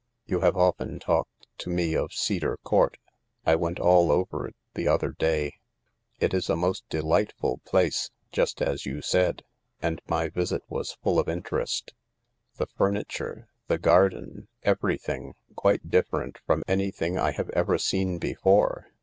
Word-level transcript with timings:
"You 0.25 0.39
have 0.39 0.57
often 0.57 0.97
talked 0.97 1.45
to 1.59 1.69
me 1.69 1.93
of 1.95 2.11
Cedar 2.11 2.57
Court. 2.63 2.97
I 3.45 3.53
went 3.53 3.79
all 3.79 4.11
over 4.11 4.47
it 4.47 4.55
the 4.73 4.87
other 4.87 5.11
day. 5.11 5.59
It 6.19 6.33
is 6.33 6.49
a 6.49 6.55
most 6.55 6.89
delightful 6.89 7.59
place, 7.65 8.09
just 8.31 8.63
as 8.63 8.83
you 8.87 9.03
said, 9.03 9.43
and 9.79 10.01
my 10.07 10.27
visit 10.27 10.63
was 10.67 10.97
full 11.03 11.19
of 11.19 11.29
interest. 11.29 11.93
The 12.55 12.65
furniture, 12.65 13.49
the 13.67 13.77
garden— 13.77 14.47
everything— 14.63 15.35
quite 15.55 15.91
different 15.91 16.39
from 16.47 16.63
anything 16.67 17.19
I 17.19 17.29
have 17.33 17.49
ever 17.51 17.77
seen 17.77 18.17
before. 18.17 18.87